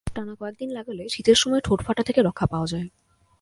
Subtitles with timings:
[0.07, 2.87] টানা কয়েক দিন লাগালে শীতের সময় ঠোঁট ফাটা থেকে রক্ষা পাওয়া যায়।